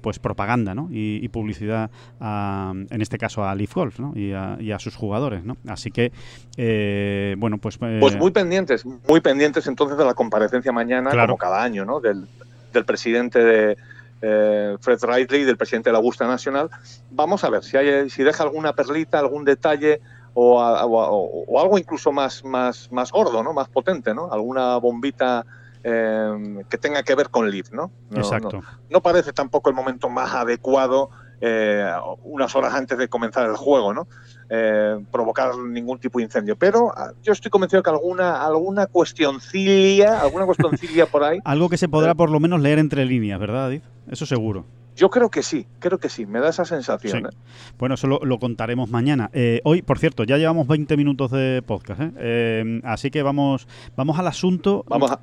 [0.00, 0.88] pues propaganda ¿no?
[0.90, 4.12] y, y publicidad a, en este caso a Leaf Golf ¿no?
[4.16, 5.56] y, a, y, a, sus jugadores ¿no?
[5.68, 6.12] así que
[6.56, 11.34] eh, bueno pues pues muy pendientes muy pendientes entonces de la comparecencia mañana claro.
[11.34, 12.00] como cada año ¿no?
[12.00, 12.26] del,
[12.72, 13.76] del presidente de
[14.22, 16.70] eh, Fred Riley del presidente de la Augusta Nacional
[17.10, 20.00] vamos a ver si hay si deja alguna perlita algún detalle
[20.34, 24.76] o, a, o, o algo incluso más más más gordo no más potente no alguna
[24.78, 25.44] bombita
[25.84, 27.92] eh, que tenga que ver con Leaf, ¿no?
[28.10, 28.62] no Exacto.
[28.62, 31.92] No, no, parece tampoco el momento más adecuado eh,
[32.22, 34.08] unas horas antes de comenzar el juego, ¿no?
[34.48, 36.56] Eh, provocar ningún tipo de incendio.
[36.56, 41.40] Pero ah, yo estoy convencido que alguna, alguna cuestioncilla, alguna cuestioncilla por ahí.
[41.44, 43.82] Algo que se podrá por lo menos leer entre líneas, ¿verdad, David?
[44.10, 44.64] Eso seguro.
[44.96, 47.22] Yo creo que sí, creo que sí, me da esa sensación.
[47.22, 47.28] Sí.
[47.28, 47.38] ¿eh?
[47.78, 49.28] Bueno, eso lo, lo, contaremos mañana.
[49.32, 52.80] Eh, hoy, por cierto, ya llevamos 20 minutos de podcast, ¿eh?
[52.84, 53.66] así que vamos,
[53.96, 54.84] vamos al asunto.
[54.88, 55.20] Vamos a,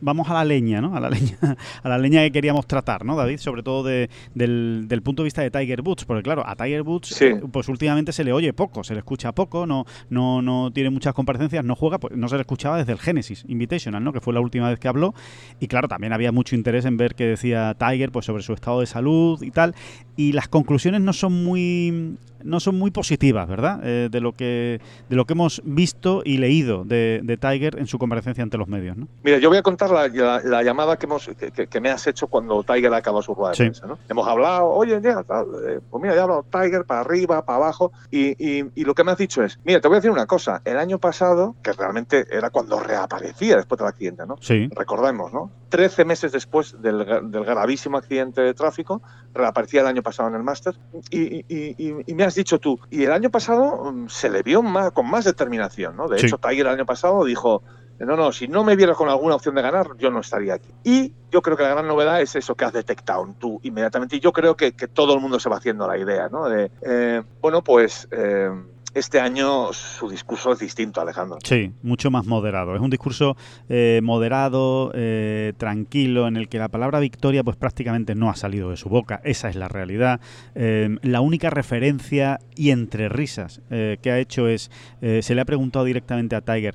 [0.00, 0.96] vamos a la leña, ¿no?
[0.96, 1.38] A la leña,
[1.82, 3.38] a la leña que queríamos tratar, ¿no, David?
[3.38, 6.82] Sobre todo de, del, del, punto de vista de Tiger Woods, porque claro, a Tiger
[6.82, 7.24] Woods, sí.
[7.26, 10.90] eh, pues últimamente se le oye poco, se le escucha poco, no, no, no tiene
[10.90, 14.12] muchas comparecencias, no juega, pues no se le escuchaba desde el Genesis Invitational, ¿no?
[14.12, 15.14] Que fue la última vez que habló,
[15.60, 18.80] y claro, también había mucho interés en ver qué decía Tiger, pues sobre su estado
[18.80, 19.74] de salud y tal,
[20.16, 22.16] y las conclusiones no son muy
[22.46, 23.80] no son muy positivas, ¿verdad?
[23.82, 27.98] Eh, de lo que de lo que hemos visto y leído de, Tiger en su
[27.98, 29.08] comparecencia ante los medios, ¿no?
[29.22, 32.92] Mira, yo voy a contar la, llamada que, hemos, que, me has hecho cuando Tiger
[32.94, 33.98] acabó su rueda de prensa, ¿no?
[34.08, 37.92] Hemos hablado, oye, ya, eh, pues mira, ya he hablado Tiger para arriba, para abajo,
[38.10, 40.62] y, y, lo que me has dicho es, mira, te voy a decir una cosa,
[40.64, 44.36] el año pasado, que realmente era cuando reaparecía después del accidente, ¿no?
[44.40, 44.68] Sí.
[44.74, 45.50] Recordemos, ¿no?
[45.68, 49.02] Trece meses después del, del gravísimo accidente de tráfico,
[49.34, 50.74] reaparecía el año pasado en el Máster,
[51.10, 54.92] y, y, me has dicho tú, y el año pasado mm, se le vio más,
[54.92, 56.08] con más determinación, ¿no?
[56.08, 57.62] De hecho, Tiger el año pasado dijo,
[57.98, 60.68] no, no, si no me vieras con alguna opción de ganar, yo no estaría aquí.
[60.84, 64.16] Y yo creo que la gran novedad es eso que has detectado tú inmediatamente.
[64.16, 66.48] Y yo creo que, todo el mundo se va haciendo la idea, ¿no?
[66.48, 68.08] De, eh, bueno, pues...
[68.10, 68.50] Eh,
[68.96, 71.38] este año su discurso es distinto, Alejandro.
[71.44, 72.74] Sí, mucho más moderado.
[72.74, 73.36] Es un discurso
[73.68, 78.70] eh, moderado, eh, tranquilo, en el que la palabra victoria pues prácticamente no ha salido
[78.70, 79.20] de su boca.
[79.22, 80.20] Esa es la realidad.
[80.54, 85.84] Eh, la única referencia y entre risas que ha hecho es, se le ha preguntado
[85.84, 86.74] directamente a Tiger,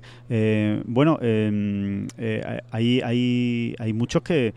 [0.85, 1.17] bueno,
[2.71, 4.53] hay, hay, hay muchos que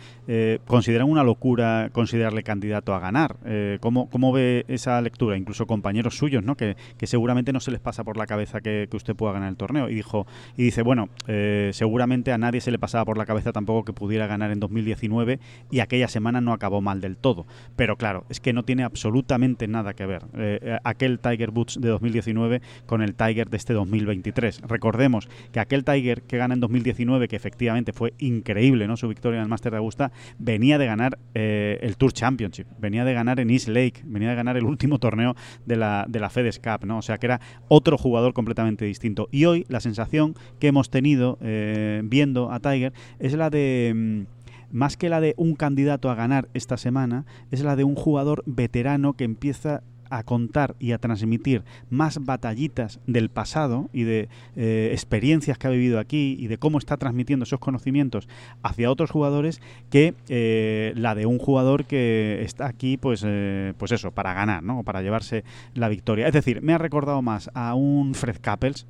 [0.66, 3.36] consideran una locura considerarle candidato a ganar.
[3.80, 5.38] ¿cómo, ¿Cómo ve esa lectura?
[5.38, 6.56] Incluso compañeros suyos, ¿no?
[6.56, 9.56] que, que seguramente no se les pasa por la cabeza que, usted pueda ganar el
[9.56, 9.88] torneo.
[9.88, 13.52] Y dijo, y dice, bueno, eh, seguramente a nadie se le pasaba por la cabeza
[13.52, 15.40] tampoco que pudiera ganar en 2019
[15.70, 17.46] y aquella semana no acabó mal del todo.
[17.76, 21.80] Pero claro, es que no tiene absolutamente nada que ver eh, eh, aquel Tiger Woods
[21.80, 24.62] de 2019 con el Tiger de este 2023.
[24.62, 28.96] Recordemos que aquel Tiger que gana en 2019, que efectivamente fue increíble, ¿no?
[28.96, 33.14] Su victoria en el Master de Augusta, venía de ganar el Tour Championship, venía de
[33.14, 36.58] ganar en East Lake, venía de ganar el último torneo de la, de la FedEx
[36.58, 36.98] Cup, ¿no?
[36.98, 37.33] O sea que era
[37.68, 39.28] otro jugador completamente distinto.
[39.30, 44.74] Y hoy la sensación que hemos tenido eh, viendo a Tiger es la de mm,
[44.74, 48.42] más que la de un candidato a ganar esta semana, es la de un jugador
[48.44, 49.84] veterano que empieza
[50.14, 55.70] a contar y a transmitir más batallitas del pasado y de eh, experiencias que ha
[55.70, 58.28] vivido aquí y de cómo está transmitiendo esos conocimientos
[58.62, 63.90] hacia otros jugadores que eh, la de un jugador que está aquí pues eh, pues
[63.90, 65.42] eso para ganar no para llevarse
[65.74, 66.28] la victoria.
[66.28, 68.86] Es decir me ha recordado más a un Fred Couples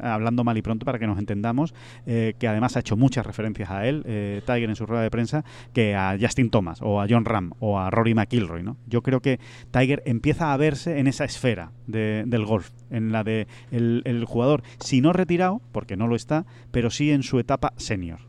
[0.00, 1.72] hablando mal y pronto para que nos entendamos
[2.04, 4.02] que además ha hecho muchas referencias a él
[4.44, 7.78] Tiger en su rueda de prensa que a Justin Thomas o a John Ram o
[7.78, 9.38] a Rory McIlroy no yo creo que
[9.70, 15.12] Tiger empieza verse en esa esfera del golf, en la de el, jugador, si no
[15.12, 18.20] retirado, porque no lo está, pero sí en su etapa senior.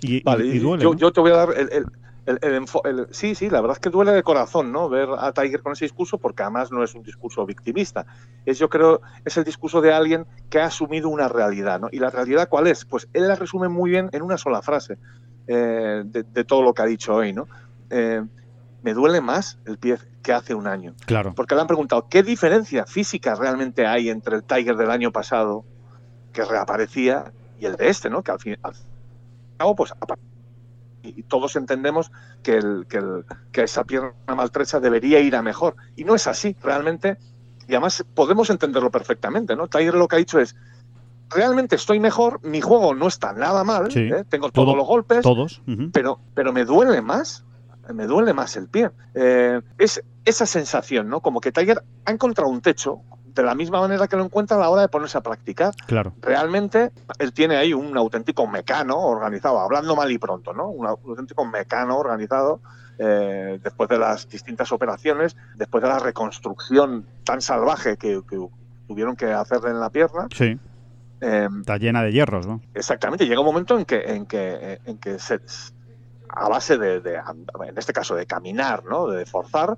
[0.00, 0.20] Y,
[0.60, 1.86] duele, yo, te voy a dar el,
[2.26, 4.88] el, sí, sí, la verdad es que duele de corazón, ¿no?
[4.88, 8.06] Ver a Tiger con ese discurso, porque además no es un discurso victimista.
[8.46, 11.88] Es, yo creo, es el discurso de alguien que ha asumido una realidad, ¿no?
[11.92, 12.84] Y la realidad, ¿cuál es?
[12.84, 14.96] Pues él la resume muy bien en una sola frase
[15.46, 17.46] eh, de, todo lo que ha dicho hoy, ¿no?
[17.90, 18.22] Eh,
[18.84, 20.94] me duele más el pie que hace un año.
[21.06, 21.34] Claro.
[21.34, 25.64] Porque le han preguntado, ¿qué diferencia física realmente hay entre el Tiger del año pasado,
[26.34, 28.22] que reaparecía, y el de este, ¿no?
[28.22, 28.74] Que al fin al
[29.56, 29.92] cabo, pues
[31.02, 35.76] y todos entendemos que, el, que, el, que esa pierna maltrecha debería ir a mejor.
[35.96, 37.18] Y no es así, realmente.
[37.66, 39.68] Y además podemos entenderlo perfectamente, ¿no?
[39.68, 40.56] Tiger lo que ha dicho es,
[41.30, 44.24] realmente estoy mejor, mi juego no está nada mal, ¿eh?
[44.28, 45.62] tengo todos los golpes, todos.
[45.92, 47.44] pero, pero me duele más
[47.92, 48.90] me duele más el pie.
[49.14, 51.20] Eh, es esa sensación, ¿no?
[51.20, 53.02] Como que Tiger ha encontrado un techo
[53.34, 55.74] de la misma manera que lo encuentra a la hora de ponerse a practicar.
[55.86, 56.14] Claro.
[56.20, 60.68] Realmente él tiene ahí un auténtico mecano organizado, hablando mal y pronto, ¿no?
[60.68, 62.60] Un auténtico mecano organizado
[62.98, 68.20] eh, después de las distintas operaciones, después de la reconstrucción tan salvaje que,
[68.86, 70.28] tuvieron que hacerle en la pierna.
[70.32, 70.58] Sí.
[71.20, 72.60] Eh, Está llena de hierros, ¿no?
[72.74, 73.26] Exactamente.
[73.26, 75.40] Llega un momento en que, en que, en que se,
[76.28, 79.08] a base de, en este caso, de caminar, ¿no?
[79.08, 79.76] De forzar,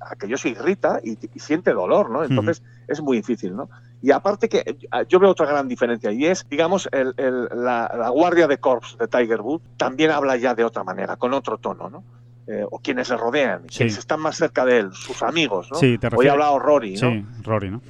[0.00, 2.24] aquello se irrita y, siente dolor, ¿no?
[2.24, 3.68] Entonces es muy difícil, ¿no?
[4.00, 4.76] Y aparte que
[5.08, 9.64] yo veo otra gran diferencia y es, digamos, la, guardia de corps de Tiger Woods
[9.76, 12.04] también habla ya de otra manera, con otro tono, ¿no?
[12.48, 15.78] Eh, o quienes le rodean, quienes están más cerca de él, sus amigos, ¿no?
[15.78, 17.10] Sí, Hoy ha hablado Rory, ¿no?
[17.10, 17.80] Sí, Rory, ¿no?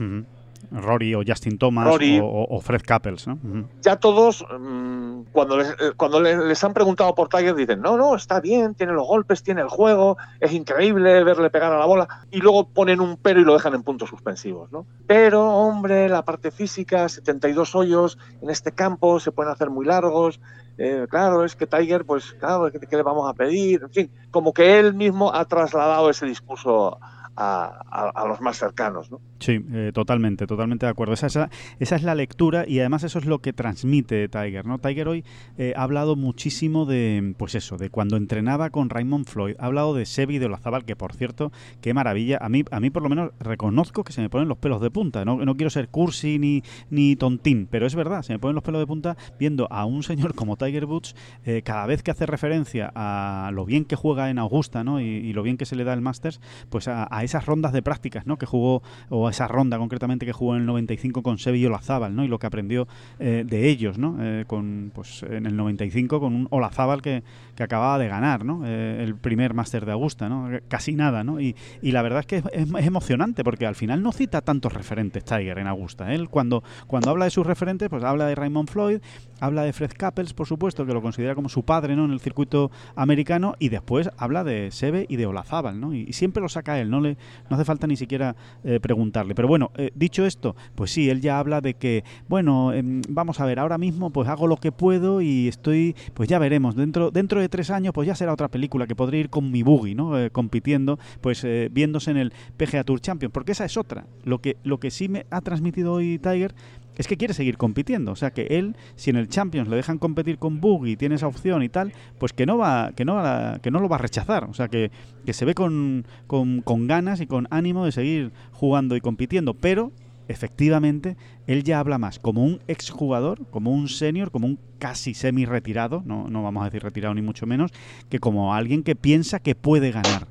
[0.72, 1.86] Rory o Justin Thomas
[2.22, 3.38] o, Fred Couples, ¿no?
[3.82, 8.14] Ya todos, mm, cuando, les, eh, cuando les, han preguntado por Tiger, dicen, no, no,
[8.14, 12.26] está bien, tiene los golpes, tiene el juego, es increíble verle pegar a la bola,
[12.30, 14.86] y luego ponen un pero y lo dejan en puntos suspensivos, ¿no?
[15.06, 20.40] Pero, hombre, la parte física, 72 hoyos en este campo, se pueden hacer muy largos,
[20.78, 23.82] eh, claro, es que Tiger, pues, claro, ¿qué, le vamos a pedir?
[23.82, 26.98] En fin, como que él mismo ha trasladado ese discurso
[27.36, 29.10] a, los más cercanos.
[29.10, 29.20] ¿no?
[29.38, 31.14] Sí, eh, totalmente, totalmente de acuerdo.
[31.14, 34.66] Esa, esa, esa, es la lectura y además eso es lo que transmite Tiger.
[34.66, 34.78] ¿no?
[34.78, 35.24] Tiger hoy
[35.58, 39.56] eh, ha hablado muchísimo de, pues eso, de cuando entrenaba con Raymond Floyd.
[39.58, 42.38] Ha hablado de Sebi de Olazábal, que por cierto, qué maravilla.
[42.40, 44.90] A mí, a mí por lo menos reconozco que se me ponen los pelos de
[44.90, 45.24] punta.
[45.24, 48.64] No, no quiero ser cursi ni, ni tontín, pero es verdad, se me ponen los
[48.64, 51.14] pelos de punta viendo a un señor como Tiger Woods
[51.44, 55.00] eh, cada vez que hace referencia a lo bien que juega en Augusta ¿no?
[55.00, 58.26] y, lo bien que se le da el Masters, pues a, esas rondas de prácticas
[58.26, 58.38] ¿no?
[58.38, 62.14] que jugó, o a esa ronda concretamente que jugó en el 95 con Sebi Olazábal
[62.14, 62.24] ¿no?
[62.24, 64.16] y lo que aprendió eh, de ellos ¿no?
[64.20, 67.22] Eh, con, pues, en el 95 con un Olazábal que,
[67.54, 68.66] que acababa de ganar ¿no?
[68.66, 70.48] el primer Master de Augusta, ¿no?
[70.68, 71.24] casi nada.
[71.24, 71.40] ¿no?
[71.40, 75.24] Y, y la verdad es que es, emocionante porque al final no cita tantos referentes
[75.24, 76.12] Tiger en Augusta.
[76.12, 79.00] Él cuando, cuando habla de sus referentes, pues habla de Raymond Floyd,
[79.40, 82.04] habla de Fred Couples, por supuesto, que lo considera como su padre ¿no?
[82.04, 85.94] en el circuito americano, y después habla de Sebe y de Olazábal, ¿no?
[85.94, 87.11] Y, siempre lo saca él, no, le,
[87.48, 89.34] no hace falta ni siquiera eh, preguntarle.
[89.34, 93.40] Pero bueno, eh, dicho esto, pues sí, él ya habla de que, bueno, em, vamos
[93.40, 97.10] a ver, ahora mismo pues hago lo que puedo y estoy, pues ya veremos, dentro,
[97.10, 99.94] dentro de tres años pues ya será otra película que podría ir con mi buggy,
[99.94, 100.18] ¿no?
[100.18, 104.06] Eh, compitiendo, pues viéndose en el PGA Tour Champions, porque esa es otra.
[104.24, 106.54] Lo que, lo que sí me ha transmitido hoy Tiger
[106.96, 108.12] es que quiere seguir compitiendo.
[108.12, 111.26] O sea que él, si en el Champions le dejan competir con Buggy, tiene esa
[111.26, 114.00] opción y tal, pues que no va, que no, va, que no lo va a
[114.00, 114.44] rechazar.
[114.44, 114.90] O sea que,
[115.24, 119.54] que se ve con, con, con, ganas y con ánimo de seguir jugando y compitiendo.
[119.54, 119.92] Pero,
[120.28, 125.44] efectivamente, él ya habla más como un exjugador, como un senior, como un casi semi
[125.44, 127.70] retirado, no, no vamos a decir retirado ni mucho menos,
[128.08, 130.26] que como alguien que piensa que puede ganar.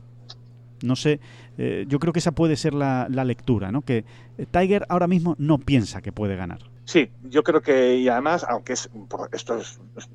[0.84, 1.20] No sé,
[1.64, 3.84] eh, yo creo que esa puede ser la, lectura, ¿no?
[3.84, 4.04] Que
[4.50, 6.58] Tiger ahora mismo no piensa que puede ganar.
[6.86, 8.90] Sí, yo creo que, y además, aunque es,
[9.32, 9.60] esto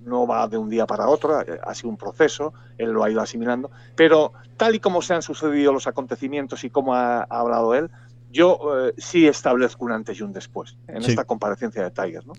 [0.05, 3.11] no va de un día para otro, eh, ha sido un proceso, él lo ha
[3.13, 7.77] ido asimilando, pero tal y como se han sucedido los acontecimientos y como ha, hablado
[7.77, 7.93] él,
[8.33, 12.27] yo eh, sí establezco un antes y un después en esta comparecencia de Tiger.
[12.27, 12.33] ¿no?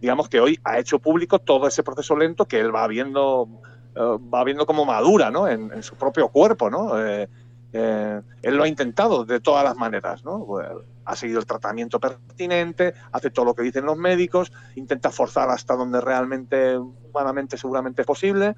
[0.00, 3.60] Digamos que hoy ha hecho público todo ese proceso lento que él va viendo,
[3.94, 5.46] va viendo como madura ¿no?
[5.46, 6.70] en, su propio cuerpo.
[6.70, 6.98] ¿no?
[6.98, 7.28] Eh,
[7.78, 10.44] él lo ha intentado de todas las maneras, ¿no?
[10.44, 10.68] Pues,
[11.04, 15.74] ha seguido el tratamiento pertinente, hace todo lo que dicen los médicos, intenta forzar hasta
[15.74, 18.56] donde realmente, humanamente, seguramente es posible.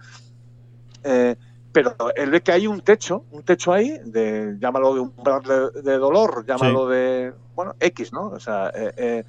[1.02, 1.36] Eh,
[1.72, 5.98] pero él ve que hay un techo, un techo ahí, de, llámalo de umbral de,
[5.98, 8.28] dolor, llámalo de, bueno, X, ¿no?
[8.28, 9.24] O sea, eh,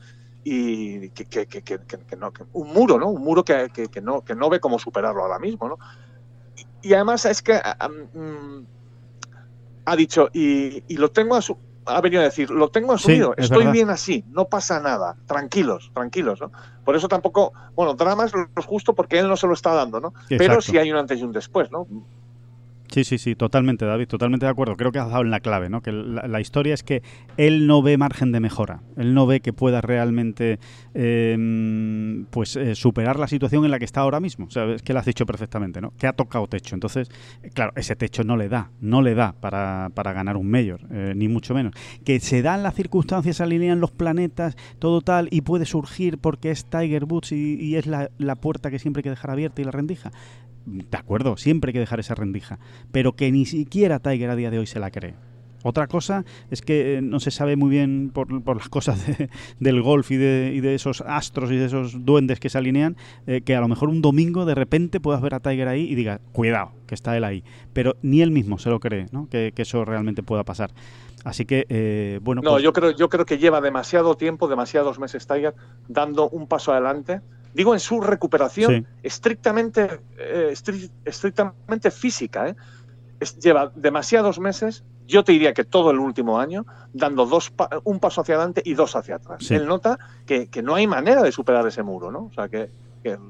[0.50, 3.10] y que, que, que, que, no, un muro, ¿no?
[3.10, 3.69] Un muro que,
[4.02, 5.78] no, que no ve cómo superarlo ahora mismo, ¿no?
[6.82, 7.60] Y, además es que
[8.13, 8.62] mm,
[9.88, 13.67] ha dicho, y, lo tengo a su, ha venido a decir, lo tengo asumido, estoy
[13.67, 16.52] bien así, no pasa nada, tranquilos, tranquilos, ¿no?
[16.84, 20.02] Por eso tampoco, bueno, drama es lo justo porque él no se lo está dando,
[20.02, 20.13] ¿no?
[20.28, 21.88] Pero sí hay un antes y un después, ¿no?
[22.91, 24.76] Sí, sí, sí, totalmente, David, totalmente de acuerdo.
[24.76, 25.82] Creo que has dado en la clave, ¿no?
[25.82, 27.04] Que la, historia es que
[27.36, 28.82] él no ve margen de mejora.
[28.95, 30.60] Él no ve que pueda realmente
[30.93, 34.45] em, pues eh, superar la situación en la que está ahora mismo.
[34.45, 35.93] O sea, es que lo has dicho perfectamente, ¿no?
[35.97, 36.76] Que ha tocado techo.
[36.76, 37.10] Entonces,
[37.54, 41.13] claro, ese techo no le da, no le da para, para ganar un mayor, eh,
[41.15, 41.73] ni mucho menos.
[42.06, 46.52] Que se dan las circunstancias, se alinean los planetas, todo tal, y puede surgir porque
[46.52, 49.62] es Tiger Woods y, y es la, la puerta que siempre hay que dejar abierta
[49.62, 50.12] y la rendija
[50.68, 52.60] de acuerdo, siempre hay que dejar esa rendija,
[52.92, 55.16] pero que ni siquiera Tiger a día de hoy se la cree.
[55.64, 59.04] Otra cosa es que eh, no se sabe muy bien por, las cosas
[59.60, 63.56] del golf y de, esos astros y de esos duendes que se alinean, eh, que
[63.56, 66.72] a lo mejor un domingo de repente puedas ver a Tiger ahí y digas, cuidado,
[66.86, 67.44] que está él ahí.
[67.74, 69.28] Pero ni él mismo se lo cree, ¿no?
[69.30, 70.72] que, eso realmente pueda pasar.
[71.24, 72.42] Así que, eh, bueno.
[72.42, 75.56] No, pues yo, creo, yo creo que lleva demasiado tiempo, demasiados meses Tiger,
[75.88, 77.22] dando un paso adelante
[77.54, 80.54] digo en su recuperación estrictamente, eh,
[81.06, 82.50] estrictamente física.
[82.50, 82.56] ¿eh?
[83.42, 87.52] lleva demasiados meses, yo te diría que todo el último año, dando dos
[87.84, 89.50] un paso hacia adelante y dos hacia atrás.
[89.50, 92.26] Él nota que, no hay manera de superar ese muro, ¿no?
[92.26, 92.70] O sea, que,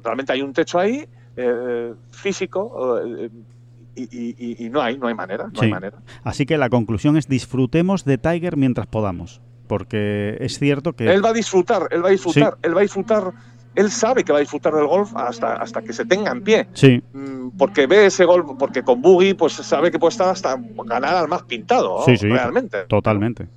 [0.03, 2.99] realmente hay un techo ahí eh, físico.
[3.95, 5.97] Y, no hay, no hay manera, no hay manera.
[6.23, 11.23] Así que la conclusión es disfrutemos de Tiger mientras podamos porque es cierto que él
[11.23, 13.34] va a disfrutar, él va a disfrutar, él va a disfrutar
[13.77, 16.67] él sabe que va a disfrutar del golf hasta, hasta que se tenga en pie.
[16.73, 17.01] Sí.
[17.13, 21.15] Mm, porque ve ese golf, porque con Boogie pues sabe que puede estar hasta ganar
[21.15, 22.85] al más pintado, sí, sí, realmente.
[22.85, 23.47] Totalmente.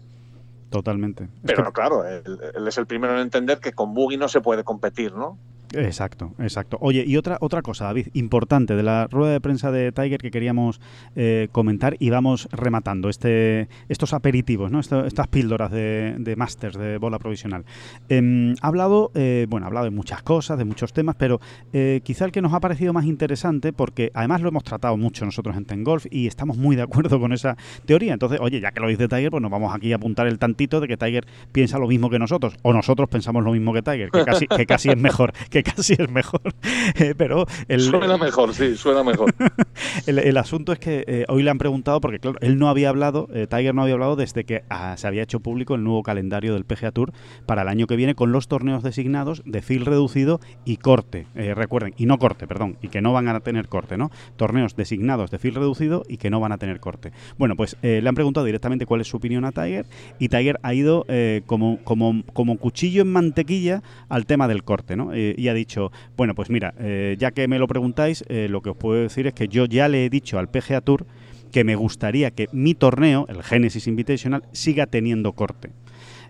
[0.68, 1.26] Totalmente.
[1.44, 5.14] Pero claro, él, es el primero en entender que con Boogie no se puede competir,
[5.14, 5.38] ¿no?
[5.72, 6.78] Exacto, exacto.
[6.80, 10.30] Oye, y otra, otra cosa, David, importante de la rueda de prensa de Tiger que
[10.30, 10.80] queríamos
[11.14, 14.80] eh, comentar y vamos rematando este, estos aperitivos, ¿no?
[14.80, 16.36] estas píldoras de, de
[16.78, 17.64] de bola provisional.
[18.08, 21.40] Em, ha hablado, eh, bueno, ha hablado de muchas cosas, de muchos temas, pero
[21.72, 25.24] eh, quizá el que nos ha parecido más interesante, porque además lo hemos tratado mucho
[25.24, 28.12] nosotros en Ten Golf y estamos muy de acuerdo con esa teoría.
[28.12, 30.80] Entonces, oye, ya que lo dice Tiger, pues nos vamos aquí a apuntar el tantito
[30.80, 34.10] de que Tiger piensa lo mismo que nosotros, o nosotros pensamos lo mismo que Tiger,
[34.10, 36.40] que casi, que casi es mejor, que casi es mejor.
[36.96, 39.32] Eh, pero el, Suena mejor, sí, suena mejor.
[40.06, 42.88] el, el asunto es que eh, hoy le han preguntado, porque claro, él no había
[42.88, 46.02] hablado, eh, Tiger no había hablado desde que ah, se había hecho público el nuevo
[46.02, 47.12] calendario del PGA Tour
[47.46, 51.26] para el año que viene con los torneos designados de fil reducido y corte.
[51.34, 54.10] Eh, recuerden, y no corte, perdón, y que no van a tener corte, ¿no?
[54.36, 57.12] Torneos designados de fil reducido y que no van a tener corte.
[57.38, 59.86] Bueno, pues le han preguntado directamente cuál es su opinión a Tiger
[60.18, 61.06] y Tiger ha ido
[61.46, 65.14] como, como, como cuchillo en mantequilla al tema del corte, ¿no?
[65.14, 68.70] Y ha dicho, bueno, pues mira, eh, ya que me lo preguntáis, eh, lo que
[68.70, 71.06] os puedo decir es que yo ya le he dicho al PGA Tour
[71.52, 75.70] que me gustaría que mi torneo, el Genesis Invitational, siga teniendo corte.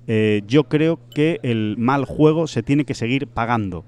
[0.06, 3.85] Eh, yo creo que el mal juego se tiene que seguir pagando.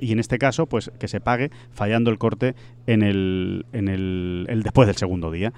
[0.00, 2.54] Y en este caso, pues que se pague fallando el corte
[2.86, 5.52] en el, en el, después del segundo día.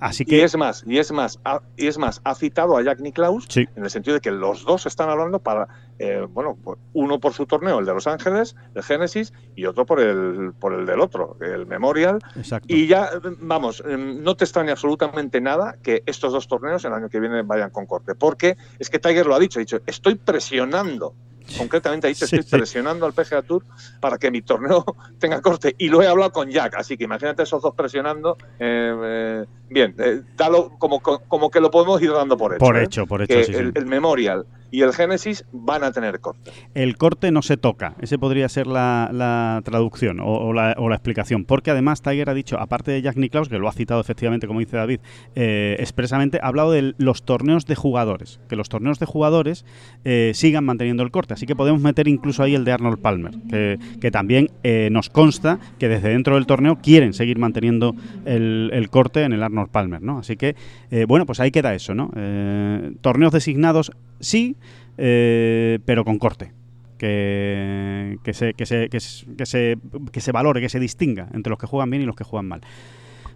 [0.00, 3.00] Así Y es más, y es más, ha, y es más, ha citado a Jack
[3.00, 3.66] Nicklaus Sí.
[3.76, 6.56] en el sentido de que los dos están hablando para, eh, bueno,
[6.92, 10.74] uno por su torneo, el de Los Ángeles, el Genesis, y otro por el, por
[10.74, 12.18] el del otro, el Memorial.
[12.36, 12.66] exacto.
[12.70, 17.08] Y ya, vamos, em, no te extraña absolutamente nada que estos dos torneos el año
[17.08, 20.14] que viene vayan con corte, porque es que Tiger lo ha dicho, ha dicho, estoy
[20.16, 21.14] presionando.
[21.58, 23.64] Concretamente dicho, Sí, estoy presionando al PGA Tour
[24.00, 24.84] para que mi torneo
[25.18, 25.74] tenga corte.
[25.78, 28.36] Y lo he hablado con Jack, así que imagínate esos dos presionando.
[28.58, 32.58] eh, eh, bien, eh, dalo como, como que lo podemos ir dando por hecho.
[32.58, 36.50] por hecho, por hecho, Que el Memorial y el Genesis van a tener corte.
[36.74, 37.94] El corte no se toca.
[38.00, 41.44] Ese podría ser la, la traducción o, la, o la explicación.
[41.44, 44.60] Porque además Tiger ha dicho, aparte de Jack Nicklaus, que lo ha citado efectivamente, como
[44.60, 45.00] dice David,
[45.34, 48.40] eh, expresamente, ha hablado de los torneos de jugadores.
[48.48, 49.64] Que los torneos de jugadores
[50.04, 51.34] eh, sigan manteniendo el corte.
[51.34, 55.08] Así que podemos meter incluso ahí el de Arnold Palmer, que, que también eh, nos
[55.10, 59.70] consta que desde dentro del torneo quieren seguir manteniendo el, el corte en el Arnold
[59.70, 60.02] Palmer.
[60.02, 60.18] ¿no?
[60.18, 60.56] Así que,
[60.90, 61.94] eh, bueno, pues ahí queda eso.
[61.94, 62.10] ¿no?
[62.16, 64.56] Eh, torneos designados sí,
[64.98, 66.52] eh, pero con corte
[66.98, 69.78] que, que, se, que, se, que, se,
[70.12, 72.46] que, se, valore, que se distinga entre los que juegan bien y los que juegan
[72.46, 72.60] mal.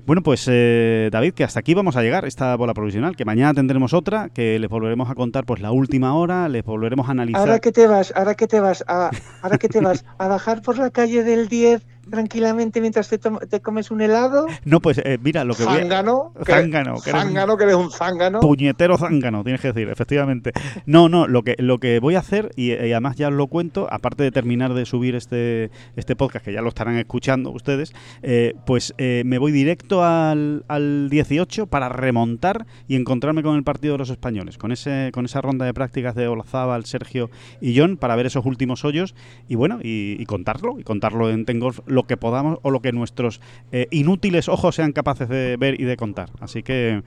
[0.05, 3.55] Bueno, pues eh, David, que hasta aquí vamos a llegar, esta bola provisional, que mañana
[3.55, 7.43] tendremos otra, que les volveremos a contar pues la última hora, les volveremos a analizar.
[7.43, 9.11] Ahora que te vas, ahora que te vas a,
[9.43, 13.61] ahora que te vas a bajar por la calle del 10 tranquilamente mientras te, te
[13.61, 14.47] comes un helado.
[14.65, 15.79] No, pues eh, mira, lo que voy a...
[15.81, 18.41] Zángano, que, Zángano, que eres un- zángano, que eres un zángano.
[18.41, 20.53] Puñetero zángano, tienes que decir, efectivamente.
[20.87, 23.47] No, no, lo que, lo que voy a hacer, y, y además ya os lo
[23.47, 27.93] cuento, aparte de terminar de subir este, este podcast, que ya lo estarán escuchando ustedes,
[28.23, 33.65] eh, pues eh, me voy directo al, al 18 para remontar y encontrarme con el
[33.65, 37.79] partido de los españoles, con, ese, con esa ronda de prácticas de Olazábal, Sergio y
[37.79, 39.15] John, para ver esos últimos hoyos
[39.49, 42.93] y bueno, y, y contarlo, y contarlo en Tengolf lo que podamos o lo que
[42.93, 46.31] nuestros eh, inútiles ojos sean capaces de ver y de contar.
[46.41, 47.03] Así que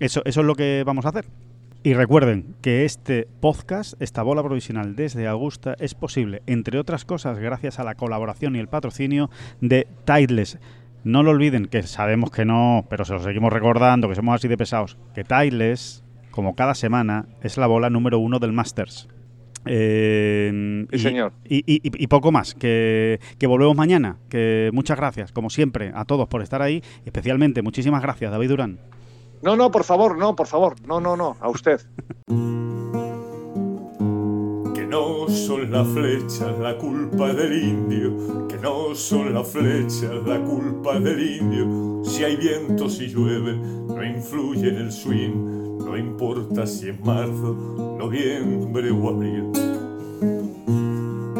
[0.00, 1.26] eso, eso es lo que vamos a hacer.
[1.82, 7.38] Y recuerden que este podcast, esta bola provisional desde Augusta, es posible, entre otras cosas,
[7.38, 10.58] gracias a la colaboración y el patrocinio de Tideless.
[11.04, 14.48] No lo olviden, que sabemos que no, pero se lo seguimos recordando, que somos así
[14.48, 19.08] de pesados, que Tideless, como cada semana, es la bola número uno del Masters.
[19.64, 20.50] Eh,
[20.98, 21.32] Sí, señor.
[21.44, 24.16] Y, y- y poco más, que, que volvemos mañana.
[24.28, 26.82] Que muchas gracias, como siempre, a todos por estar ahí.
[27.04, 28.78] Especialmente, muchísimas gracias, David Durán.
[29.42, 30.74] No, no, por favor, no, por favor.
[30.86, 31.80] No, no, no, a usted.
[34.74, 40.40] Que no son las flechas la culpa del indio, que no son las flechas la
[40.42, 42.02] culpa del indio.
[42.04, 47.96] Si hay viento, si llueve, no influye en el swing, no importa si es marzo,
[47.98, 49.44] noviembre o abril.